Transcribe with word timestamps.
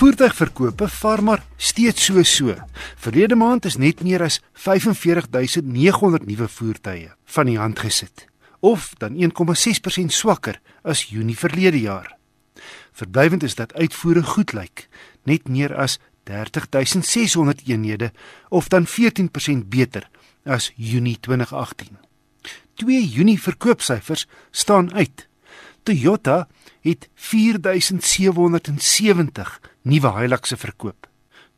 Voertuigverkope 0.00 0.88
vaar 0.88 1.22
maar 1.22 1.44
steeds 1.56 2.04
so 2.04 2.22
so. 2.22 2.54
Verlede 2.96 3.34
maand 3.36 3.64
is 3.68 3.76
net 3.76 4.02
meer 4.02 4.22
as 4.24 4.40
45900 4.52 6.24
nuwe 6.24 6.48
voertuie 6.48 7.10
van 7.34 7.46
die 7.50 7.58
hand 7.60 7.78
gesit, 7.84 8.24
of 8.64 8.96
dan 8.96 9.12
1,6% 9.20 9.28
swakker 10.16 10.56
as 10.82 11.12
Junie 11.12 11.36
verlede 11.36 11.80
jaar. 11.80 12.16
Verblywend 12.96 13.42
is 13.44 13.54
dat 13.60 13.76
uitvoere 13.76 14.22
goed 14.22 14.52
lyk, 14.56 14.88
net 15.28 15.48
meer 15.52 15.76
as 15.76 15.98
30600 16.24 17.60
eenhede 17.68 18.12
of 18.48 18.72
dan 18.72 18.88
14% 18.88 19.68
beter 19.68 20.08
as 20.44 20.72
Junie 20.76 21.20
2018. 21.20 21.98
Twee 22.74 23.04
Junie 23.04 23.42
verkoopsyfers 23.42 24.26
staan 24.50 24.94
uit. 24.94 25.28
Toyota 25.82 26.48
het 26.80 27.08
4770 27.14 29.60
nuwe 29.82 30.10
Hiluxe 30.18 30.56
verkoop, 30.56 31.08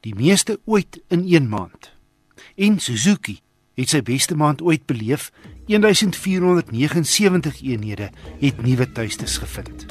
die 0.00 0.14
meeste 0.14 0.60
ooit 0.64 1.00
in 1.08 1.24
een 1.26 1.48
maand. 1.48 1.92
En 2.56 2.78
Suzuki 2.80 3.40
het 3.74 3.88
sy 3.88 4.02
beste 4.04 4.36
maand 4.36 4.62
ooit 4.62 4.86
beleef, 4.86 5.30
1479 5.66 7.62
eenhede 7.62 8.10
het 8.40 8.62
nuwe 8.62 8.92
tuistes 8.92 9.38
gevind. 9.42 9.86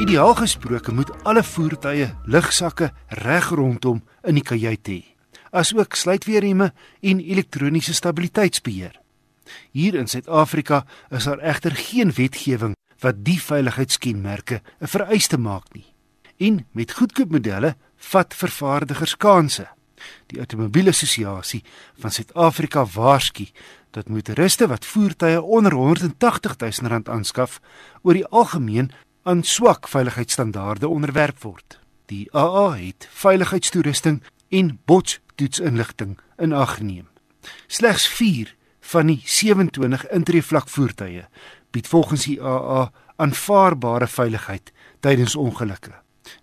Ideaal 0.00 0.34
gesproke 0.34 0.92
moet 0.92 1.12
alle 1.28 1.42
voertuie 1.44 2.14
lugsakke 2.24 2.92
reg 3.20 3.50
rondom 3.52 4.02
in 4.24 4.38
die 4.38 4.44
kajuit 4.46 4.88
hê, 4.88 5.04
asook 5.52 5.94
sluitweerremme 5.98 6.72
en 7.04 7.20
elektroniese 7.20 7.94
stabiliteitsbeheer. 7.94 8.96
Hier 9.74 9.94
in 9.98 10.06
Suid-Afrika 10.08 10.84
is 11.10 11.26
daar 11.26 11.42
egter 11.42 11.74
geen 11.76 12.12
wetgewing 12.16 12.76
wat 13.00 13.24
die 13.24 13.40
veiligheidskenmerke 13.42 14.62
'n 14.80 14.86
vereiste 14.86 15.38
maak 15.38 15.72
nie. 15.72 15.86
En 16.36 16.66
met 16.72 16.92
goedkoop 16.92 17.30
modelle 17.30 17.76
vat 17.96 18.34
vervaardigers 18.34 19.16
kansse. 19.16 19.68
Die 20.26 20.38
Automobielassosiasie 20.38 21.64
van 21.98 22.10
Suid-Afrika 22.10 22.84
waarsku 22.84 23.46
dat 23.90 24.08
motoriste 24.08 24.66
wat 24.66 24.86
voertuie 24.86 25.42
onder 25.42 25.72
R180 25.72 26.56
000 26.82 27.00
aanskaf, 27.04 27.60
oor 28.02 28.14
die 28.14 28.26
algemeen 28.26 28.90
aan 29.22 29.42
swak 29.42 29.88
veiligheidsstandaarde 29.88 30.88
onderwerp 30.88 31.42
word. 31.42 31.78
Die 32.06 32.28
AA 32.34 32.76
het 32.76 33.08
veiligheidstoerusting 33.10 34.22
en 34.48 34.78
botstoetsinligting 34.84 36.18
in 36.38 36.52
ag 36.52 36.74
geneem. 36.74 37.08
Slegs 37.66 38.08
4 38.08 38.54
van 38.80 39.06
die 39.06 39.20
27 39.24 40.08
intreevlak 40.08 40.68
voertuie 40.68 41.26
bied 41.70 41.88
volgens 41.88 42.24
die 42.24 42.38
AA 42.42 42.90
aanvaarbare 43.16 44.08
veiligheid 44.08 44.72
tydens 45.00 45.36
ongelukke. 45.36 45.92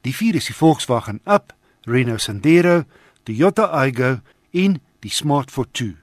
Die 0.02 0.16
vier 0.16 0.36
is 0.36 0.50
die 0.50 0.56
Volkswagen 0.56 1.22
Up, 1.26 1.54
Renault 1.86 2.22
Sandero, 2.22 2.84
Toyota 3.24 3.70
Aygo 3.72 4.18
en 4.52 4.82
die 5.00 5.12
Smart 5.12 5.52
Fortwo. 5.52 5.94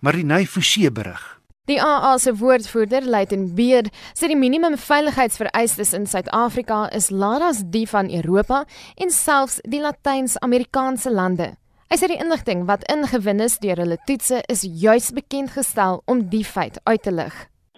Marinay 0.00 0.46
Forsie 0.46 0.90
berig. 0.90 1.22
Die 1.64 1.80
AA 1.80 2.18
se 2.18 2.34
woordvoerder, 2.36 3.06
Luiten 3.08 3.54
Beer, 3.56 3.86
sê 4.12 4.28
die 4.28 4.36
minimum 4.36 4.76
veiligheidsvereistes 4.76 5.94
in 5.96 6.04
Suid-Afrika 6.04 6.82
is 6.92 7.08
laer 7.08 7.46
as 7.46 7.62
die 7.72 7.86
van 7.88 8.10
Europa 8.12 8.66
en 9.00 9.12
selfs 9.12 9.62
die 9.64 9.80
Latyns-Amerikaanse 9.80 11.12
lande. 11.12 11.54
Hy 11.88 11.96
sê 12.00 12.10
die 12.12 12.20
inligting 12.20 12.66
wat 12.68 12.84
ingewin 12.92 13.40
is 13.44 13.56
deur 13.64 13.80
hulle 13.80 13.96
toetse 14.04 14.42
is 14.52 14.66
juis 14.68 15.08
bekend 15.16 15.54
gestel 15.56 16.02
om 16.04 16.26
die 16.28 16.44
feit 16.44 16.76
uit 16.84 17.00
te 17.06 17.12
lig. 17.16 17.32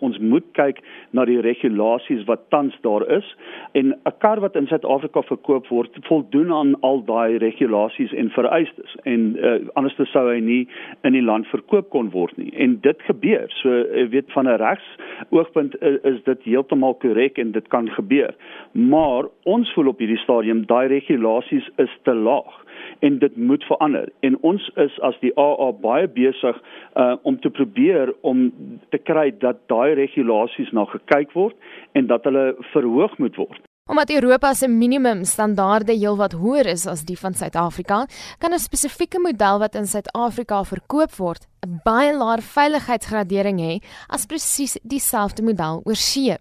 Ons 0.04 0.18
moet 0.20 0.44
kyk 0.52 0.82
na 1.16 1.24
die 1.28 1.40
regulasies 1.44 2.24
wat 2.28 2.46
tans 2.54 2.76
daar 2.86 3.04
is 3.18 3.28
en 3.72 3.94
'n 3.94 4.14
kar 4.18 4.40
wat 4.40 4.56
in 4.56 4.66
Suid-Afrika 4.66 5.22
verkoop 5.22 5.68
word, 5.68 5.98
voldoen 6.08 6.52
aan 6.52 6.74
al 6.80 7.02
daai 7.04 7.38
regulasies 7.38 8.12
en 8.12 8.30
vereistes 8.30 8.96
en 9.04 9.36
uh, 9.36 9.58
anders 9.74 9.96
sou 10.12 10.26
hy 10.28 10.40
nie 10.40 10.68
in 11.04 11.12
die 11.12 11.24
land 11.24 11.46
verkoop 11.46 11.90
kon 11.90 12.10
word 12.10 12.36
nie. 12.36 12.52
En 12.56 12.78
dit 12.80 13.02
gebeur. 13.08 13.48
So 13.62 13.70
jy 13.70 14.08
weet 14.08 14.32
van 14.32 14.48
'n 14.48 14.60
regs 14.60 14.88
oogpunt 15.30 15.82
is, 15.82 15.98
is 16.02 16.22
dit 16.24 16.42
heeltemal 16.42 16.94
korrek 16.94 17.38
en 17.38 17.52
dit 17.52 17.68
kan 17.68 17.88
gebeur. 17.90 18.34
Maar 18.72 19.24
ons 19.44 19.72
voel 19.72 19.88
op 19.88 19.98
hierdie 19.98 20.22
stadium 20.22 20.66
daai 20.66 20.86
regulasies 20.88 21.68
is 21.76 21.92
te 22.02 22.14
laag 22.14 22.64
en 22.98 23.18
dit 23.18 23.36
moet 23.36 23.64
verander 23.64 24.08
en 24.20 24.38
ons 24.40 24.70
is 24.74 25.00
as 25.00 25.16
die 25.20 25.32
AA 25.40 25.70
baie 25.82 26.08
besig 26.08 26.58
uh, 26.96 27.16
om 27.22 27.38
te 27.40 27.50
probeer 27.50 28.12
om 28.20 28.46
te 28.94 28.98
kry 28.98 29.30
dat 29.44 29.62
daai 29.72 29.94
regulasies 29.98 30.72
na 30.76 30.86
gekyk 31.06 31.32
word 31.32 31.56
en 31.94 32.06
dat 32.06 32.24
hulle 32.24 32.54
verhoog 32.72 33.18
moet 33.18 33.36
word. 33.36 33.62
Omdat 33.90 34.10
Europa 34.10 34.52
se 34.52 34.68
minimum 34.68 35.22
standaarde 35.24 35.94
heelwat 35.94 36.32
hoër 36.32 36.66
is 36.66 36.86
as 36.90 37.04
die 37.06 37.18
van 37.18 37.34
Suid-Afrika, 37.38 37.98
kan 38.42 38.50
'n 38.52 38.58
spesifieke 38.58 39.20
model 39.22 39.58
wat 39.58 39.74
in 39.74 39.86
Suid-Afrika 39.86 40.64
verkoop 40.64 41.12
word, 41.18 41.46
'n 41.62 41.78
baie 41.84 42.12
laer 42.16 42.42
veiligheidsgradering 42.42 43.58
hê 43.60 43.74
as 44.14 44.26
presies 44.26 44.74
dieselfde 44.82 45.42
model 45.42 45.82
oor 45.84 45.94
see. 45.94 46.34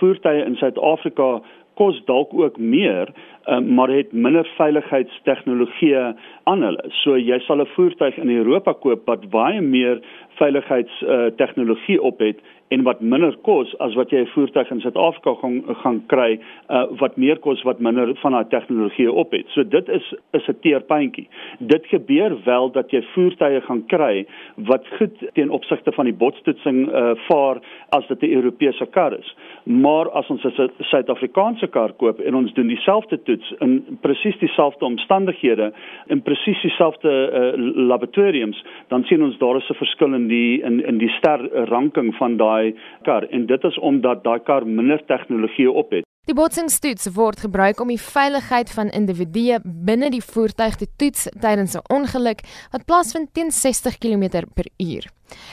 Voertuie 0.00 0.44
in 0.46 0.56
Suid-Afrika 0.56 1.42
kos 1.74 2.04
dalk 2.04 2.32
ook 2.32 2.56
meer, 2.58 3.12
uh, 3.46 3.58
maar 3.60 3.88
het 3.88 4.12
minder 4.12 4.48
veiligheidstegnologie 4.56 5.96
aan 6.44 6.62
hulle. 6.62 6.84
So 7.02 7.16
jy 7.16 7.38
sal 7.38 7.60
'n 7.60 7.72
voertuig 7.76 8.16
in 8.16 8.30
Europa 8.30 8.72
koop 8.72 9.06
wat 9.06 9.30
baie 9.30 9.60
meer 9.60 10.00
veiligheidstegnologie 10.38 11.98
uh, 11.98 12.04
op 12.04 12.18
het 12.18 12.40
en 12.68 12.82
wat 12.82 13.00
minder 13.00 13.34
kos 13.46 13.70
as 13.84 13.94
wat 13.94 14.10
jy 14.10 14.20
'n 14.24 14.32
voertuig 14.34 14.70
in 14.70 14.80
Suid-Afrika 14.80 15.34
gaan 15.40 15.62
gaan 15.82 16.00
kry 16.06 16.38
uh, 16.70 16.86
wat 16.98 17.16
meer 17.16 17.38
kos 17.38 17.62
wat 17.62 17.78
minder 17.78 18.14
van 18.22 18.32
daai 18.32 18.48
tegnologie 18.48 19.12
op 19.12 19.30
het. 19.32 19.46
So 19.48 19.62
dit 19.62 19.88
is 19.88 20.14
is 20.32 20.48
'n 20.48 20.58
teerpuntjie. 20.60 21.28
Dit 21.58 21.86
gebeur 21.86 22.36
wel 22.44 22.70
dat 22.70 22.90
jy 22.90 23.02
voertuie 23.14 23.60
gaan 23.60 23.86
kry 23.86 24.26
wat 24.56 24.84
goed 24.98 25.14
teen 25.32 25.50
opsigte 25.50 25.92
van 25.92 26.04
die 26.04 26.14
botstoetsing 26.14 26.88
uh, 26.88 27.10
vaar 27.28 27.56
as 27.88 28.06
dit 28.06 28.22
'n 28.22 28.34
Europese 28.34 28.86
kar 28.86 29.12
is. 29.18 29.36
Maar 29.64 30.10
as 30.10 30.28
ons 30.28 30.44
'n 30.44 30.70
Suid-Afrikaanse 30.78 31.66
kar 31.66 31.92
koop 31.92 32.20
en 32.20 32.34
ons 32.34 32.52
doen 32.52 32.66
dieselfde 32.66 33.22
toets 33.22 33.54
in 33.58 33.98
presies 34.00 34.38
dieselfde 34.38 34.84
omstandighede 34.84 35.72
in 36.06 36.22
presies 36.22 36.60
dieselfde 36.60 37.10
uh, 37.10 37.52
laboratoriums, 37.86 38.64
dan 38.88 39.04
sien 39.04 39.22
ons 39.22 39.38
daar 39.38 39.56
is 39.56 39.70
'n 39.70 39.74
verskil 39.74 40.14
in 40.14 40.28
die 40.28 40.62
in 40.62 40.84
in 40.86 40.98
die 40.98 41.08
ster 41.18 41.68
ranking 41.68 42.14
van 42.14 42.36
daai 42.36 42.55
daai 42.56 42.74
kar 43.04 43.26
en 43.30 43.46
dit 43.46 43.64
is 43.64 43.78
omdat 43.78 44.24
daai 44.24 44.40
kar 44.40 44.66
minder 44.66 45.04
tegnologie 45.06 45.70
op 45.70 45.90
het. 45.90 46.04
Die 46.26 46.34
botsingstoets 46.34 47.12
word 47.14 47.38
gebruik 47.44 47.80
om 47.80 47.88
die 47.92 48.00
veiligheid 48.02 48.70
van 48.74 48.88
individue 48.90 49.60
binne 49.62 50.08
die 50.10 50.22
voertuig 50.22 50.74
te 50.80 50.88
toets 50.98 51.28
tydens 51.40 51.76
'n 51.76 51.86
ongeluk 51.98 52.40
wat 52.72 52.86
plaasvind 52.86 53.28
teen 53.34 53.50
60 53.50 53.98
km/h. 53.98 55.06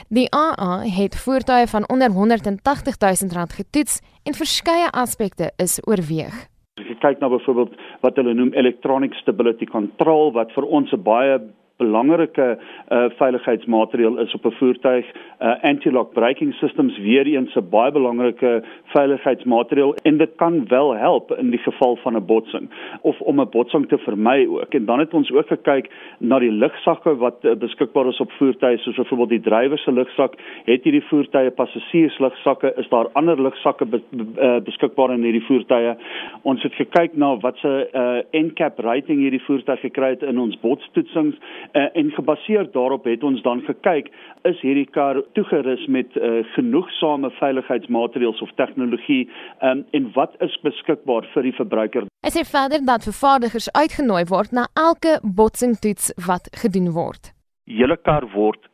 Die 0.08 0.28
AA 0.34 0.82
het 0.82 1.14
voertuie 1.24 1.66
van 1.66 1.88
onder 1.88 2.10
180 2.10 2.98
000 2.98 3.32
rand 3.36 3.52
getoets 3.52 4.00
en 4.24 4.34
verskeie 4.34 4.90
aspekte 4.90 5.52
is 5.56 5.80
oorweeg. 5.86 6.34
As 6.80 6.86
jy 6.90 6.96
kyk 6.98 7.20
na 7.20 7.28
byvoorbeeld 7.28 7.72
wat 8.00 8.16
hulle 8.16 8.34
noem 8.34 8.52
electronic 8.52 9.14
stability 9.14 9.66
control 9.66 10.32
wat 10.32 10.50
vir 10.52 10.64
ons 10.64 10.92
'n 10.92 11.02
baie 11.02 11.38
belangrike 11.76 12.58
uh, 12.88 13.04
veiligheidsmaatreël 13.18 14.18
is 14.18 14.34
op 14.34 14.44
'n 14.46 14.56
voertuig 14.58 15.06
uh, 15.40 15.62
anti-lock 15.62 16.12
braking 16.12 16.54
systems. 16.54 16.98
Weer 16.98 17.26
eens 17.26 17.54
'n 17.54 17.68
baie 17.70 17.92
belangrike 17.92 18.62
veiligheidsmaatreël 18.84 19.94
en 20.02 20.16
dit 20.16 20.30
kan 20.36 20.68
wel 20.68 20.96
help 20.96 21.32
in 21.32 21.50
die 21.50 21.58
geval 21.58 21.96
van 21.96 22.16
'n 22.16 22.26
botsing 22.26 22.68
of 23.00 23.20
om 23.20 23.40
'n 23.40 23.48
botsing 23.50 23.88
te 23.88 23.98
vermy 23.98 24.46
ook. 24.46 24.74
En 24.74 24.84
dan 24.84 24.98
het 24.98 25.14
ons 25.14 25.32
ook 25.32 25.46
gekyk 25.46 25.90
na 26.18 26.38
die 26.38 26.52
lugsakke 26.52 27.16
wat 27.16 27.36
uh, 27.42 27.54
beskikbaar 27.54 28.06
is 28.06 28.20
op 28.20 28.30
voertuie 28.32 28.78
soos 28.78 28.96
byvoorbeeld 28.96 29.28
die 29.28 29.40
drywer 29.40 29.78
se 29.78 29.92
lugsak 29.92 30.34
het 30.64 30.82
hierdie 30.84 31.04
voertuie 31.04 31.50
passasiers 31.50 32.18
lugsakke 32.18 32.72
is 32.76 32.88
daar 32.88 33.08
ander 33.12 33.42
lugsakke 33.42 33.84
be, 33.84 34.00
be, 34.10 34.24
uh, 34.40 34.60
beskikbaar 34.64 35.12
in 35.12 35.22
hierdie 35.22 35.46
voertuie? 35.46 35.96
Ons 36.42 36.62
het 36.62 36.74
gekyk 36.74 37.16
na 37.16 37.36
wat 37.36 37.56
se 37.56 37.88
uh, 37.92 38.42
NCAP 38.42 38.78
rating 38.78 39.18
hierdie 39.18 39.42
voertuig 39.42 39.80
gekry 39.80 40.08
het 40.08 40.22
in 40.22 40.38
ons 40.38 40.60
botstoetsings 40.60 41.36
Uh, 41.72 41.86
en 42.00 42.10
gebaseer 42.10 42.70
daarop 42.72 43.04
het 43.04 43.22
ons 43.22 43.42
dan 43.42 43.62
gekyk 43.66 44.10
is 44.50 44.60
hierdie 44.60 44.88
kar 44.96 45.22
toegerus 45.32 45.86
met 45.86 46.16
uh, 46.16 46.42
genoegsame 46.54 47.30
veiligheidsmaatreëls 47.38 48.42
of 48.44 48.52
tegnologie 48.60 49.28
um, 49.62 49.84
en 49.90 50.10
wat 50.14 50.36
is 50.44 50.58
beskikbaar 50.62 51.26
vir 51.32 51.48
die 51.48 51.54
verbruiker. 51.56 52.06
Hy 52.24 52.32
sê 52.32 52.44
verder 52.48 52.84
dat 52.86 53.08
vervaardigers 53.08 53.70
uitgenooi 53.72 54.24
word 54.30 54.52
na 54.52 54.68
elke 54.80 55.18
botsingtoets 55.22 56.12
wat 56.28 56.48
gedoen 56.62 56.92
word. 56.92 57.32
Julle 57.64 57.96
kar 57.96 58.28
word 58.34 58.70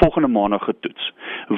volgende 0.00 0.28
maandag 0.28 0.64
getoets. 0.64 1.12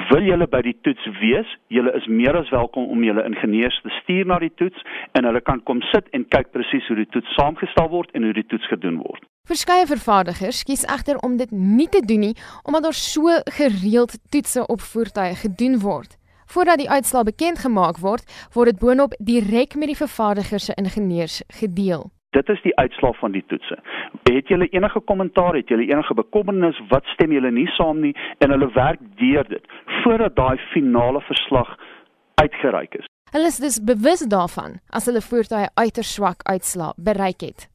Wil 0.09 0.23
julle 0.23 0.47
by 0.47 0.61
die 0.65 0.75
toets 0.81 1.05
wees? 1.19 1.49
Julle 1.73 1.93
is 1.97 2.07
meer 2.07 2.37
as 2.37 2.49
welkom 2.53 2.89
om 2.91 3.03
julle 3.03 3.25
ingenieurs 3.25 3.77
te 3.83 3.93
stuur 4.01 4.27
na 4.29 4.39
die 4.43 4.53
toets 4.61 4.81
en 5.17 5.25
hulle 5.25 5.41
kan 5.41 5.63
kom 5.63 5.81
sit 5.91 6.09
en 6.17 6.27
kyk 6.35 6.51
presies 6.53 6.87
hoe 6.89 6.99
die 6.99 7.09
toets 7.13 7.33
saamgestel 7.37 7.89
word 7.93 8.11
en 8.13 8.27
hoe 8.27 8.35
die 8.35 8.47
toets 8.51 8.67
gedoen 8.71 8.99
word. 9.01 9.23
Verskeie 9.45 9.85
vervaardigers 9.85 10.63
kies 10.65 10.83
egter 10.89 11.19
om 11.21 11.35
dit 11.37 11.51
nie 11.53 11.85
te 11.93 11.99
doen 12.01 12.23
nie 12.25 12.35
omdat 12.65 12.87
daar 12.87 12.95
so 12.97 13.33
gereeld 13.57 14.15
toetse 14.33 14.63
op 14.73 14.81
voertuie 14.81 15.35
gedoen 15.37 15.75
word. 15.83 16.15
Voordat 16.49 16.81
die 16.81 16.89
uitslae 16.89 17.27
bekend 17.27 17.61
gemaak 17.61 17.99
word, 18.01 18.25
word 18.55 18.71
dit 18.71 18.79
boonop 18.81 19.13
direk 19.21 19.75
met 19.77 19.91
die 19.91 19.97
vervaardiger 19.99 20.59
se 20.59 20.73
ingenieurs 20.81 21.43
gedeel. 21.59 22.07
Dit 22.33 22.49
is 22.49 22.63
die 22.65 22.73
uitslag 22.81 23.19
van 23.19 23.37
die 23.37 23.43
toetse. 23.45 23.77
Het 24.31 24.49
julle 24.49 24.65
enige 24.73 24.99
kommentaar, 24.99 25.53
het 25.53 25.69
julle 25.69 25.85
enige 25.93 26.17
bekommernis, 26.17 26.81
wat 26.89 27.05
stem 27.13 27.37
julle 27.37 27.53
nie 27.53 27.67
saam 27.77 28.01
nie 28.01 28.15
en 28.41 28.49
hulle 28.49 28.71
werk 28.73 29.05
deur 29.21 29.45
dit 29.53 29.77
voordat 30.01 30.35
daai 30.35 30.57
finale 30.73 31.21
verslag 31.29 31.69
uitgereik 32.41 32.97
is. 32.97 33.05
Hulle 33.31 33.53
is 33.53 33.61
dus 33.61 33.77
bewus 33.93 34.25
daarvan 34.25 34.81
as 34.89 35.05
hulle 35.05 35.21
voertuie 35.21 35.69
uiters 35.77 36.17
swak 36.17 36.41
uitslaa 36.49 36.93
bereik 36.97 37.45
het. 37.45 37.69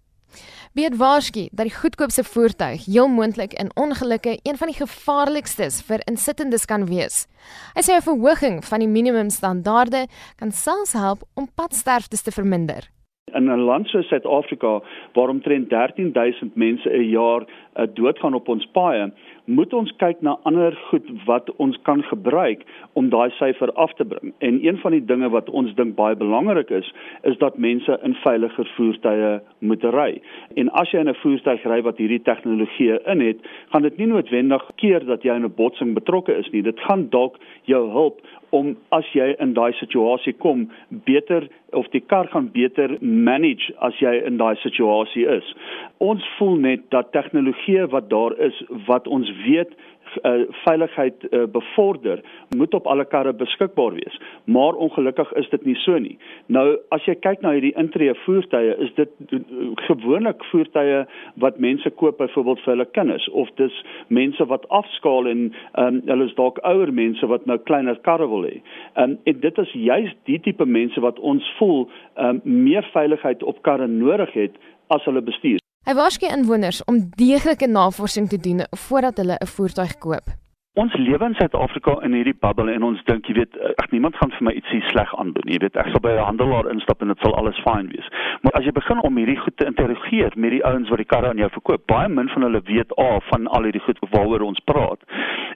Beet 0.73 0.97
waarsku 0.97 1.49
dat 1.53 1.67
die 1.67 1.75
goedkoopste 1.75 2.25
voertuig 2.25 2.85
heel 2.85 3.09
moontlik 3.09 3.53
in 3.53 3.71
ongelukke 3.75 4.38
een 4.43 4.56
van 4.56 4.71
die 4.71 4.77
gevaarlikstes 4.77 5.81
vir 5.82 6.05
insittendes 6.06 6.65
kan 6.65 6.87
wees. 6.87 7.27
Hy 7.75 7.82
sê 7.82 7.97
'n 7.97 8.06
verhoging 8.06 8.65
van 8.65 8.79
die 8.79 8.88
minimumstandaarde 8.88 10.06
kan 10.37 10.53
selfs 10.53 10.93
help 10.93 11.23
om 11.35 11.50
padsterftes 11.55 12.23
te 12.23 12.31
verminder. 12.31 12.91
In 13.35 13.50
'n 13.50 13.65
land 13.65 13.88
soos 13.88 14.09
Suid-Afrika 14.09 14.81
waar 15.12 15.29
omtrent 15.29 15.69
13000 15.69 16.56
mense 16.56 16.88
'n 16.88 17.09
jaar 17.09 17.43
uh, 17.77 17.87
doodgaan 17.94 18.35
op 18.35 18.49
ons 18.49 18.67
paaie, 18.73 19.12
moet 19.44 19.73
ons 19.75 19.93
kyk 19.97 20.21
na 20.21 20.37
ander 20.49 20.77
goed 20.91 21.06
wat 21.27 21.50
ons 21.56 21.79
kan 21.82 22.03
gebruik 22.03 22.62
om 22.93 23.09
daai 23.11 23.31
syfer 23.38 23.73
af 23.73 23.93
te 23.99 24.05
bring. 24.05 24.32
En 24.38 24.61
een 24.67 24.79
van 24.79 24.94
die 24.94 25.05
dinge 25.05 25.31
wat 25.31 25.50
ons 25.50 25.75
dink 25.75 25.97
baie 25.99 26.17
belangrik 26.17 26.71
is, 26.71 26.93
is 27.23 27.38
dat 27.38 27.59
mense 27.59 27.99
in 28.06 28.15
veiliger 28.23 28.71
voertuie 28.77 29.41
moet 29.59 29.85
ry. 29.85 30.21
En 30.55 30.71
as 30.83 30.91
jy 30.91 31.00
in 31.00 31.09
'n 31.09 31.21
voertuig 31.23 31.65
ry 31.65 31.81
wat 31.83 31.99
hierdie 31.99 32.23
tegnologie 32.23 32.99
in 33.06 33.21
het, 33.21 33.38
gaan 33.73 33.83
dit 33.83 33.97
nie 33.97 34.06
noodwendig 34.06 34.62
keer 34.76 35.05
dat 35.05 35.23
jy 35.23 35.35
in 35.35 35.44
'n 35.44 35.55
botsing 35.56 35.94
betrokke 35.94 36.37
is 36.37 36.50
nie. 36.50 36.62
Dit 36.62 36.81
gaan 36.81 37.09
dalk 37.11 37.37
jou 37.65 37.91
help 37.91 38.21
om 38.50 38.76
as 38.88 39.06
jy 39.15 39.35
in 39.38 39.55
daai 39.55 39.73
situasie 39.79 40.33
kom 40.33 40.71
beter 41.06 41.49
of 41.73 41.88
die 41.94 42.00
kar 42.00 42.29
gaan 42.33 42.50
beter 42.53 42.97
manage 43.23 43.73
as 43.87 43.97
jy 44.03 44.13
in 44.27 44.39
daai 44.41 44.57
situasie 44.63 45.27
is. 45.39 45.55
Ons 45.99 46.27
voel 46.39 46.57
net 46.65 46.87
dat 46.95 47.13
tegnologie 47.17 47.87
wat 47.93 48.11
daar 48.11 48.37
is 48.49 48.63
wat 48.89 49.09
ons 49.09 49.31
weet 49.45 49.75
uh, 50.23 50.47
veiligheid 50.65 51.27
uh, 51.31 51.45
bevorder, 51.53 52.23
moet 52.57 52.75
op 52.75 52.87
alle 52.87 53.05
karre 53.05 53.33
beskikbaar 53.33 53.95
wees. 53.99 54.21
Maar 54.45 54.75
ongelukkig 54.75 55.33
is 55.33 55.49
dit 55.51 55.65
nie 55.65 55.77
so 55.85 55.99
nie. 55.99 56.17
Nou 56.47 56.79
as 56.95 57.05
jy 57.09 57.15
kyk 57.23 57.45
na 57.45 57.55
hierdie 57.57 57.75
intree 57.81 58.15
voertuie, 58.25 58.75
is 58.87 58.93
dit 58.99 59.12
uh, 59.33 59.43
gewoonlik 59.89 60.45
voertuie 60.51 61.05
wat 61.43 61.61
mense 61.62 61.91
koop 62.01 62.19
byvoorbeeld 62.19 62.65
vir 62.65 62.75
hulle 62.75 62.89
kinders 62.97 63.29
of 63.31 63.51
dis 63.61 63.77
mense 64.09 64.45
wat 64.53 64.67
afskaal 64.69 65.29
en 65.31 65.47
um, 65.79 66.03
hulle 66.07 66.29
is 66.29 66.37
dalk 66.39 66.59
ouer 66.69 66.93
mense 66.93 67.27
wat 67.31 67.47
nou 67.47 67.59
kleiner 67.71 67.99
karre 68.07 68.29
wil 68.31 68.47
hê. 68.49 68.59
Um, 68.97 69.19
en 69.25 69.41
dit 69.41 69.62
is 69.65 69.79
juist 69.87 70.19
die 70.31 70.41
tipe 70.43 70.67
mense 70.67 71.01
wat 71.01 71.19
ons 71.19 71.55
voel 71.59 71.87
um, 72.17 72.43
meer 72.45 72.87
veiligheid 72.93 73.43
op 73.43 73.62
karre 73.67 73.89
nodig 73.91 74.35
het 74.37 74.61
as 74.91 75.05
hulle 75.07 75.23
bestuur. 75.23 75.60
Hy 75.91 75.97
waarsku 75.99 76.29
inwoners 76.31 76.77
om 76.87 77.01
deeglike 77.19 77.67
navorsing 77.67 78.29
te 78.31 78.39
doen 78.39 78.61
voordat 78.83 79.17
hulle 79.19 79.37
'n 79.43 79.51
voertuig 79.55 79.99
koop. 79.99 80.27
Ons 80.75 80.95
lewe 80.95 81.25
in 81.25 81.35
Suid-Afrika 81.35 81.93
in 82.07 82.13
hierdie 82.13 82.37
bubble 82.45 82.73
en 82.73 82.83
ons 82.83 83.01
dink 83.05 83.27
jy 83.27 83.35
weet 83.35 83.57
ag 83.83 83.91
niemand 83.91 84.15
gaan 84.17 84.31
vir 84.31 84.45
my 84.47 84.53
ietsie 84.53 84.83
sleg 84.87 85.11
aandoen. 85.19 85.51
Jy 85.51 85.59
weet 85.65 85.77
ek 85.77 85.89
sal 85.91 86.01
by 86.05 86.13
'n 86.13 86.29
handelaar 86.29 86.71
instap 86.71 87.03
en 87.03 87.09
dit 87.09 87.19
sal 87.19 87.35
alles 87.35 87.59
fyn 87.67 87.91
wees. 87.91 88.09
Maar 88.43 88.53
as 88.53 88.65
jy 88.65 88.73
begin 88.73 89.03
om 89.03 89.17
hierdie 89.17 89.41
goed 89.41 89.57
te 89.57 89.67
interrogeer 89.67 90.33
met 90.37 90.51
die 90.51 90.65
ouens 90.65 90.89
wat 90.89 90.99
die 91.03 91.11
karre 91.13 91.29
aan 91.29 91.43
jou 91.43 91.51
verkoop, 91.51 91.87
baie 91.87 92.09
min 92.09 92.29
van 92.29 92.43
hulle 92.43 92.63
weet 92.65 92.95
af 92.97 93.25
van 93.29 93.47
al 93.47 93.63
hierdie 93.63 93.83
goed 93.87 93.99
waaroor 94.11 94.43
ons 94.43 94.61
praat. 94.65 95.01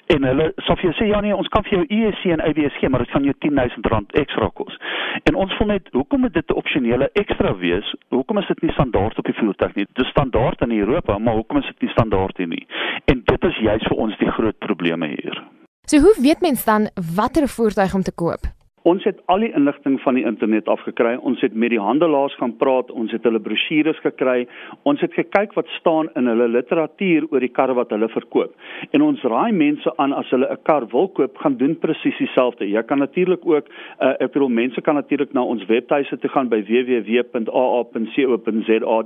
En 0.07 0.23
hulle 0.23 0.53
sê 0.67 0.75
vir 0.75 0.91
jou 0.91 0.95
sê 0.99 1.07
ja 1.09 1.21
nee, 1.21 1.37
ons 1.37 1.49
kan 1.49 1.63
vir 1.63 1.79
jou 1.79 1.85
ESC 1.89 2.25
en 2.25 2.41
ABS 2.41 2.77
gee, 2.81 2.89
maar 2.89 3.01
dit 3.01 3.11
gaan 3.11 3.25
jou 3.25 3.35
R10000 3.39 4.19
ekstra 4.21 4.51
kos. 4.55 4.75
En 5.25 5.35
ons 5.35 5.53
voel 5.57 5.67
net 5.67 5.89
hoekom 5.93 6.21
moet 6.21 6.35
dit 6.35 6.51
'n 6.51 6.61
opsionele 6.63 7.11
ekstra 7.13 7.57
wees? 7.57 7.95
Hoekom 8.09 8.39
is 8.39 8.47
dit 8.47 8.63
nie 8.63 8.73
standaard 8.73 9.19
op 9.19 9.25
die 9.25 9.35
voertuig 9.35 9.75
nie? 9.75 9.87
Dis 9.93 10.09
standaard 10.09 10.61
in 10.61 10.79
Europa, 10.79 11.19
maar 11.19 11.35
hoekom 11.35 11.57
is 11.59 11.67
dit 11.67 11.81
nie 11.81 11.91
standaard 11.91 12.37
hier 12.37 12.49
nie? 12.49 12.67
En 13.05 13.23
dit 13.25 13.45
is 13.45 13.57
juist 13.57 13.87
vir 13.87 13.97
ons 13.97 14.19
die 14.19 14.31
groot 14.31 14.59
probleem 14.59 15.03
hier. 15.03 15.43
So 15.87 15.99
hoe 15.99 16.17
weet 16.21 16.41
mens 16.41 16.65
dan 16.65 16.91
watter 17.17 17.49
voertuig 17.49 17.95
om 17.95 18.03
te 18.03 18.13
koop? 18.13 18.64
Ons 18.85 19.01
het 19.09 19.17
al 19.33 19.41
die 19.41 19.49
inligting 19.57 19.95
van 20.05 20.19
die 20.19 20.27
internet 20.29 20.67
afgekry. 20.69 21.15
Ons 21.25 21.41
het 21.41 21.55
met 21.57 21.71
die 21.73 21.81
handelaars 21.81 22.35
gaan 22.37 22.53
praat, 22.61 22.91
ons 22.93 23.13
het 23.17 23.25
hulle 23.25 23.41
brosjures 23.41 23.97
gekry. 24.05 24.45
Ons 24.85 25.01
het 25.01 25.15
gekyk 25.17 25.55
wat 25.57 25.71
staan 25.79 26.11
in 26.21 26.29
hulle 26.29 26.51
literatuur 26.53 27.25
oor 27.31 27.41
die 27.41 27.49
karre 27.49 27.73
wat 27.79 27.91
hulle 27.97 28.09
verkoop. 28.13 28.53
En 28.93 29.01
ons 29.07 29.23
raai 29.33 29.57
mense 29.57 29.89
aan 29.97 30.13
as 30.13 30.29
hulle 30.37 30.45
'n 30.53 30.61
kar 30.69 30.85
wil 30.93 31.09
koop, 31.09 31.33
gaan 31.41 31.57
doen 31.57 31.79
presies 31.79 32.19
dieselfde. 32.19 32.69
Jy 32.69 32.83
kan 32.83 32.99
natuurlik 32.99 33.41
ook 33.47 33.67
uh, 33.69 34.21
ek 34.21 34.33
bedoel 34.33 34.49
mense 34.49 34.81
kan 34.81 34.95
natuurlik 34.95 35.33
na 35.33 35.43
ons 35.43 35.65
webtuise 35.65 36.19
toe 36.19 36.31
gaan 36.31 36.49
by 36.49 36.61
www.aa.co.za. 36.69 37.43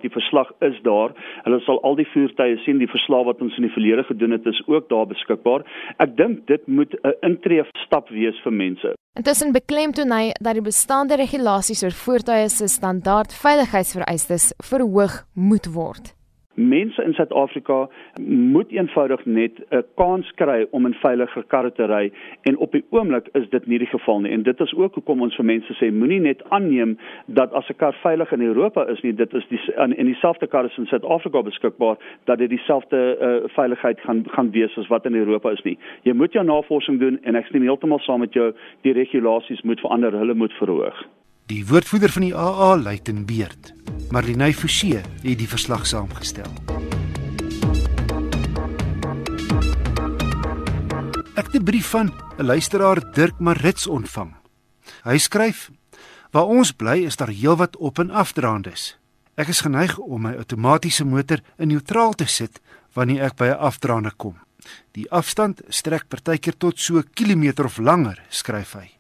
Die 0.02 0.10
verslag 0.10 0.52
is 0.60 0.82
daar. 0.82 1.10
Hulle 1.44 1.60
sal 1.60 1.82
al 1.82 1.94
die 1.94 2.08
voertuie 2.12 2.58
sien. 2.58 2.78
Die 2.78 2.90
verslag 2.90 3.24
wat 3.24 3.40
ons 3.40 3.56
in 3.56 3.62
die 3.62 3.72
verlede 3.78 4.04
gedoen 4.04 4.30
het, 4.30 4.46
is 4.46 4.62
ook 4.66 4.88
daar 4.88 5.06
beskikbaar. 5.06 5.62
Ek 5.98 6.16
dink 6.16 6.46
dit 6.46 6.66
moet 6.66 6.94
'n 7.04 7.14
intree 7.22 7.62
stap 7.86 8.08
wees 8.08 8.40
vir 8.42 8.52
mense. 8.52 8.94
Intussen 9.18 9.50
beklemtoon 9.50 10.12
hy 10.14 10.28
dat 10.38 10.54
die 10.54 10.62
bestaande 10.62 11.16
regulasies 11.18 11.80
oor 11.82 11.94
voertuie 12.04 12.44
se 12.54 12.68
standaard 12.70 13.32
veiligheidsvereistes 13.34 14.52
verhoog 14.68 15.16
moet 15.34 15.66
word 15.74 16.12
mense 16.58 17.02
in 17.02 17.14
Suid-Afrika 17.14 17.88
moet 18.26 18.70
eenvoudig 18.70 19.24
net 19.24 19.52
'n 19.70 19.84
kans 19.94 20.32
kry 20.34 20.66
om 20.70 20.86
in 20.86 20.94
veiliger 20.94 21.44
karre 21.46 21.72
te 21.72 21.86
ry 21.86 22.12
en 22.42 22.56
op 22.56 22.72
die 22.72 22.84
oomblik 22.90 23.28
is 23.32 23.48
dit 23.50 23.66
nie 23.66 23.78
die 23.78 23.86
geval 23.86 24.20
nie. 24.20 24.32
En 24.32 24.42
dit 24.42 24.60
is 24.60 24.74
ook 24.74 24.94
hoekom 24.94 25.22
ons 25.22 25.36
vir 25.36 25.44
mense 25.44 25.72
sê 25.74 25.92
moenie 25.92 26.20
net 26.20 26.42
aanneem 26.48 26.98
dat 27.26 27.52
as 27.52 27.68
'n 27.68 27.76
kar 27.76 27.94
veilig 28.02 28.32
in 28.32 28.42
Europa 28.42 28.86
is 28.86 29.00
nie 29.00 29.14
dit 29.14 29.34
is 29.34 29.46
die 29.48 29.60
in, 29.76 29.96
in 29.96 30.06
dieselfde 30.06 30.46
kar 30.46 30.64
is 30.64 30.78
in 30.78 30.86
Suid-Afrika 30.86 31.42
beskikbaar 31.42 31.96
dat 32.24 32.38
dit 32.38 32.50
dieselfde 32.50 33.16
uh, 33.20 33.48
veiligheid 33.48 34.00
gaan 34.00 34.24
gaan 34.28 34.50
wees 34.50 34.78
as 34.78 34.86
wat 34.86 35.06
in 35.06 35.14
Europa 35.14 35.50
is 35.50 35.62
nie. 35.62 35.78
Jy 36.02 36.12
moet 36.12 36.32
jou 36.32 36.44
navorsing 36.44 36.98
doen 36.98 37.18
en 37.22 37.34
ek 37.34 37.46
stem 37.46 37.62
heeltemal 37.62 37.98
saam 37.98 38.20
met 38.20 38.32
jou 38.32 38.52
die 38.80 38.92
regulasies 38.92 39.62
moet 39.62 39.80
verander 39.80 40.12
hulle 40.12 40.34
moet 40.34 40.52
verhoog 40.52 41.06
Die 41.48 41.62
woordvoerder 41.64 42.12
van 42.12 42.24
die 42.26 42.34
AA, 42.36 42.76
Luiten 42.76 43.22
Beerd, 43.24 43.70
Marlene 44.12 44.50
Forsie, 44.52 44.98
het 44.98 45.38
die 45.40 45.46
verslag 45.48 45.86
saamgestel. 45.88 46.50
Ek 51.40 51.48
het 51.48 51.56
'n 51.56 51.64
brief 51.64 51.86
van 51.86 52.12
'n 52.36 52.44
luisteraar 52.44 53.00
Dirk 53.12 53.38
Marits 53.38 53.86
ontvang. 53.86 54.34
Hy 55.04 55.18
skryf: 55.18 55.70
"Waar 56.30 56.44
ons 56.44 56.72
bly 56.72 57.04
is 57.04 57.16
daar 57.16 57.32
heelwat 57.32 57.76
op 57.76 57.98
en 57.98 58.10
afdraandes. 58.10 58.98
Ek 59.34 59.48
is 59.48 59.60
geneig 59.60 59.98
om 59.98 60.22
my 60.22 60.34
outomatiese 60.34 61.04
motor 61.04 61.40
in 61.56 61.68
neutraal 61.68 62.12
te 62.12 62.26
sit 62.26 62.60
wanneer 62.92 63.22
ek 63.22 63.36
by 63.36 63.44
'n 63.44 63.58
afdraande 63.58 64.12
kom. 64.16 64.36
Die 64.92 65.10
afstand 65.10 65.62
strek 65.68 66.08
partykeer 66.08 66.56
tot 66.56 66.78
so 66.78 66.98
'n 66.98 67.10
kilometer 67.14 67.64
of 67.64 67.78
langer," 67.78 68.22
skryf 68.28 68.72
hy 68.72 68.97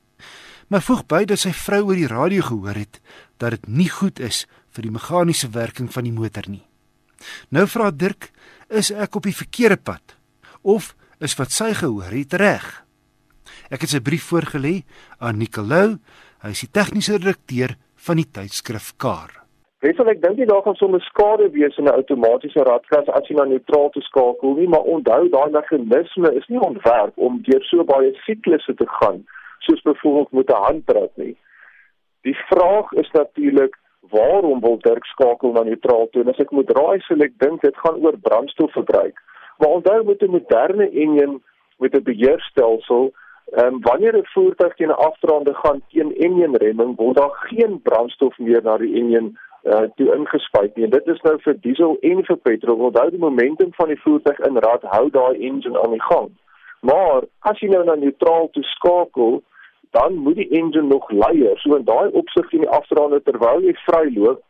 maar 0.68 0.84
voeg 0.84 1.04
by 1.08 1.24
dat 1.28 1.40
sy 1.42 1.52
vrou 1.56 1.82
oor 1.88 1.98
die 1.98 2.10
radio 2.10 2.44
gehoor 2.44 2.76
het 2.76 3.00
dat 3.40 3.56
dit 3.56 3.68
nie 3.68 3.88
goed 3.88 4.20
is 4.20 4.44
vir 4.76 4.88
die 4.88 4.94
meganiese 4.94 5.48
werking 5.54 5.88
van 5.92 6.04
die 6.04 6.14
motor 6.14 6.48
nie. 6.48 6.64
Nou 7.50 7.66
vra 7.66 7.90
Dirk, 7.90 8.30
is 8.68 8.92
ek 8.92 9.16
op 9.16 9.26
die 9.26 9.36
verkeerde 9.36 9.80
pad 9.80 10.16
of 10.62 10.94
is 11.24 11.34
wat 11.38 11.54
sy 11.54 11.72
gehoor 11.74 12.12
het 12.12 12.36
reg? 12.38 12.66
Ek 13.72 13.82
het 13.84 13.92
sy 13.92 14.00
brief 14.04 14.28
voorgelê 14.28 14.82
aan 15.18 15.40
Nicolou, 15.40 15.98
hy 16.44 16.52
is 16.54 16.62
die 16.64 16.72
tegniese 16.72 17.18
redakteur 17.18 17.74
van 18.06 18.20
die 18.20 18.28
tydskrif 18.28 18.92
Kar. 19.00 19.34
Wesal 19.82 20.10
ek 20.10 20.20
dink 20.22 20.40
jy 20.40 20.46
daar 20.50 20.64
gaan 20.64 20.76
sommer 20.78 21.02
skade 21.06 21.48
wees 21.54 21.76
in 21.78 21.86
'n 21.86 21.94
outomatiese 21.94 22.62
radkas 22.66 23.08
as 23.14 23.28
jy 23.30 23.36
na 23.36 23.44
neutraal 23.46 23.90
te 23.94 24.02
skakel 24.02 24.56
nie, 24.58 24.68
maar 24.68 24.82
onthou 24.82 25.28
daai 25.30 25.50
meganisme 25.54 26.34
is 26.34 26.48
nie 26.48 26.60
ontwerp 26.60 27.14
om 27.16 27.42
deur 27.46 27.62
so 27.62 27.84
baie 27.84 28.10
siklusse 28.26 28.74
te 28.74 28.86
gaan 28.98 29.22
soos 29.58 29.82
byvoorbeeld 29.82 30.32
met 30.32 30.50
'n 30.50 30.62
handbrake 30.62 31.12
nie. 31.14 31.36
Die 32.22 32.36
vraag 32.36 32.92
is 32.92 33.10
natuurlik 33.10 33.78
waarom 34.00 34.60
wil 34.60 34.78
Dirk 34.78 35.04
skakel 35.04 35.52
na 35.52 35.62
neutraal 35.62 36.08
toe? 36.10 36.22
En 36.22 36.28
as 36.28 36.42
ek 36.42 36.50
moet 36.50 36.70
raai, 36.70 37.00
sal 37.00 37.20
ek 37.20 37.38
dink 37.38 37.60
dit 37.60 37.76
gaan 37.76 38.04
oor 38.04 38.18
brandstofverbruik. 38.18 39.16
Maar 39.58 39.68
onthou 39.68 40.04
met 40.04 40.22
'n 40.22 40.30
moderne 40.30 40.90
enjin 40.90 41.42
met 41.78 41.94
'n 41.94 42.02
beheerstelsel, 42.02 43.12
ehm 43.50 43.74
um, 43.74 43.80
wanneer 43.80 44.16
'n 44.16 44.32
voertuig 44.34 44.74
teen 44.74 44.88
'n 44.88 45.02
afdraande 45.08 45.54
gaan 45.54 45.82
teen 45.88 46.14
enjinremming, 46.16 46.96
word 46.96 47.16
daar 47.16 47.36
geen 47.50 47.82
brandstof 47.82 48.38
meer 48.38 48.62
na 48.62 48.76
die 48.76 48.94
enjin 48.94 49.38
uh 49.64 49.86
toe 49.96 50.14
ingespuit 50.14 50.76
nie. 50.76 50.88
Dit 50.88 51.06
is 51.06 51.20
nou 51.20 51.36
vir 51.42 51.56
diesel 51.60 51.96
en 52.00 52.24
vir 52.24 52.36
petrol. 52.36 52.76
Onthou 52.76 53.10
die 53.10 53.18
momentum 53.18 53.72
van 53.72 53.88
die 53.88 54.00
voertuig 54.00 54.38
in 54.38 54.58
rad 54.58 54.82
hou 54.82 55.10
daai 55.10 55.38
engine 55.48 55.82
aan 55.82 55.90
die 55.90 56.02
gang. 56.02 56.30
Maar 56.80 57.22
as 57.38 57.58
jy 57.60 57.68
nou 57.68 57.84
na 57.84 57.94
neutraal 57.94 58.50
toe 58.52 58.62
skakel, 58.62 59.40
dan 59.90 60.14
moet 60.14 60.34
die 60.34 60.48
engine 60.48 60.82
nog 60.82 61.10
leier. 61.10 61.58
So 61.58 61.76
in 61.76 61.84
daai 61.84 62.10
opsig 62.12 62.52
in 62.52 62.64
die 62.66 62.70
afdraande 62.70 63.22
terwyl 63.22 63.64
jy 63.64 63.74
vryloop, 63.86 64.42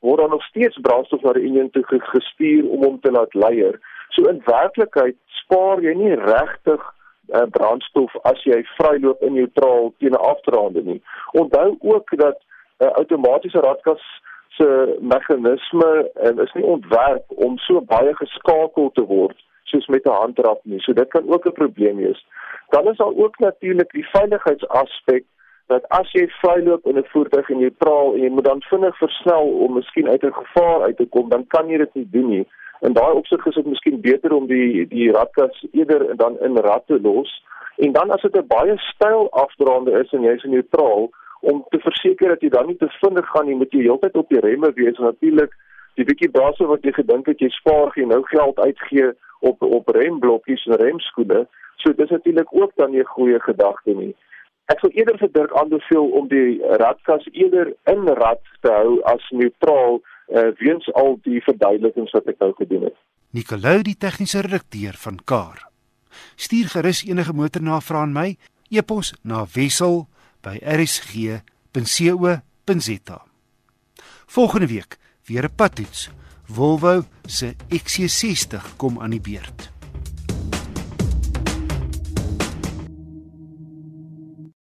word 0.00 0.20
dan 0.20 0.30
nog 0.30 0.44
steeds 0.44 0.80
brandstof 0.80 1.22
na 1.22 1.32
die 1.36 1.46
engine 1.48 1.70
toe 1.70 1.84
gestuur 1.86 2.68
om 2.68 2.84
hom 2.84 3.00
te 3.00 3.10
laat 3.10 3.34
leier. 3.34 3.80
So 4.14 4.28
in 4.30 4.42
werklikheid 4.44 5.16
spaar 5.42 5.82
jy 5.84 5.94
nie 5.98 6.14
regtig 6.20 6.82
uh, 6.82 7.46
brandstof 7.54 8.14
as 8.30 8.42
jy 8.48 8.62
vryloop 8.76 9.22
in 9.26 9.36
neutraal 9.38 9.92
teen 9.98 10.14
'n 10.14 10.26
afdraande 10.32 10.82
nie. 10.82 11.00
Onthou 11.32 11.76
ook 11.80 12.16
dat 12.16 12.38
'n 12.78 12.84
uh, 12.84 12.90
outomatiese 12.90 13.60
radkas 13.60 14.02
se 14.48 14.96
meganisme 15.00 16.10
uh, 16.14 16.42
is 16.44 16.52
nie 16.52 16.64
ontwerp 16.64 17.24
om 17.28 17.58
so 17.58 17.80
baie 17.80 18.14
geskakel 18.14 18.90
te 18.94 19.04
word 19.04 19.38
soos 19.70 19.86
met 19.86 20.06
'n 20.06 20.20
handtrap 20.22 20.60
nie. 20.62 20.80
So 20.80 20.92
dit 20.92 21.08
kan 21.08 21.28
ook 21.28 21.46
'n 21.46 21.52
probleem 21.62 21.96
wees. 21.96 22.26
Dan 22.68 22.88
is 22.90 22.96
daar 22.96 23.14
ook 23.22 23.38
natuurlik 23.38 23.90
die 23.92 24.08
veiligheidsaspek 24.08 25.24
dat 25.66 25.88
as 25.88 26.12
jy 26.12 26.28
vryloop 26.28 26.86
in 26.86 26.98
'n 26.98 27.10
voertuig 27.12 27.48
in 27.48 27.58
neutraal 27.58 28.14
en 28.14 28.20
jy 28.20 28.30
moet 28.30 28.44
dan 28.44 28.62
vinnig 28.62 28.96
versnel 28.98 29.44
om 29.64 29.74
miskien 29.74 30.08
uit 30.08 30.22
'n 30.22 30.32
gevaar 30.32 30.82
uit 30.82 30.96
te 30.96 31.06
kom, 31.06 31.28
dan 31.28 31.46
kan 31.46 31.68
jy 31.68 31.76
dit 31.76 31.94
nie 31.94 32.08
doen 32.10 32.28
nie. 32.28 32.46
In 32.80 32.92
daai 32.92 33.12
opsig 33.12 33.46
is 33.46 33.54
dit 33.54 33.66
miskien 33.66 34.00
beter 34.00 34.32
om 34.32 34.46
die 34.46 34.86
die 34.88 35.12
radkas 35.12 35.66
eerder 35.72 36.16
dan 36.16 36.40
in 36.40 36.56
rad 36.56 36.86
te 36.86 37.00
los 37.00 37.44
en 37.76 37.92
dan 37.92 38.10
as 38.10 38.22
dit 38.22 38.36
'n 38.36 38.46
baie 38.46 38.78
styl 38.78 39.30
afdraande 39.30 39.92
is 40.00 40.12
en 40.12 40.22
jy's 40.22 40.42
neutraal 40.42 41.10
om 41.40 41.64
te 41.68 41.78
verseker 41.78 42.28
dat 42.28 42.40
jy 42.40 42.48
dan 42.48 42.66
nie 42.66 42.76
te 42.76 42.88
vinnig 42.88 43.26
gaan 43.26 43.46
nie, 43.46 43.54
moet 43.54 43.72
jy 43.72 43.80
heeltyd 43.80 44.16
op 44.16 44.28
die 44.28 44.40
remme 44.40 44.72
wees 44.74 44.98
natuurlik 44.98 45.52
die 45.96 46.04
bietjie 46.04 46.30
basse 46.30 46.66
wat 46.68 46.84
jy 46.84 46.92
gedink 46.96 47.26
het 47.30 47.40
jy 47.40 47.48
spaar 47.54 47.92
jy 47.96 48.06
nou 48.08 48.22
geld 48.30 48.58
uitgee 48.60 49.12
op 49.40 49.62
op 49.62 49.88
remblokkies 49.96 50.66
en 50.66 50.80
remskoene. 50.80 51.46
So 51.76 51.92
dis 51.92 52.10
natuurlik 52.10 52.48
ook 52.50 52.72
dan 52.76 52.96
'n 52.96 53.04
goeie 53.04 53.40
gedagte 53.40 53.92
nie. 53.94 54.14
Ek 54.66 54.78
sou 54.80 54.90
eerder 54.92 55.18
vir 55.18 55.32
Dirk 55.32 55.52
aanbeveel 55.54 56.06
om 56.18 56.28
die 56.28 56.58
radkas 56.82 57.28
eerder 57.32 57.74
in 57.84 58.08
rad 58.08 58.42
te 58.60 58.70
hou 58.72 59.02
as 59.02 59.30
neutraal 59.30 60.00
uh, 60.00 60.50
weens 60.58 60.92
al 60.92 61.18
die 61.22 61.42
verduidelikings 61.42 62.10
wat 62.10 62.26
ek 62.26 62.38
nou 62.38 62.52
gedoen 62.58 62.82
het. 62.82 62.96
Nicolou 63.30 63.82
die 63.82 63.96
tegniese 63.98 64.40
redakteur 64.40 64.94
van 64.98 65.18
Kar 65.24 65.70
stuur 66.36 66.68
gerus 66.72 67.04
enige 67.04 67.32
motornavrae 67.32 68.00
aan 68.00 68.12
my 68.12 68.36
e-pos 68.70 69.14
na 69.22 69.46
wissel 69.54 70.06
by 70.42 70.58
rsg.co.za 70.62 71.42
Volgende 74.26 74.66
week 74.66 74.98
weer 75.26 75.44
'n 75.44 75.54
padtoets. 75.54 76.10
Volvo 76.44 77.04
se 77.24 77.56
XC60 77.68 78.76
kom 78.76 79.00
aan 79.00 79.10
die 79.10 79.20
beurt. 79.20 79.75